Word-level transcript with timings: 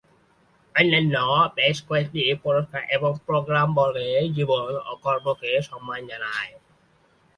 অন্যান্য 0.75 1.15
বেশ 1.57 1.77
কয়েকটি 1.87 2.21
পুরস্কার 2.43 2.81
এবং 2.95 3.11
প্রোগ্রাম 3.27 3.67
বর্গের 3.77 4.23
জীবন 4.35 4.63
ও 4.81 4.91
কর্মকে 5.03 5.51
সম্মান 5.69 5.99
জানায়। 6.11 6.51